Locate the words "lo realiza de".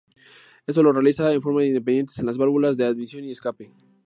0.81-1.39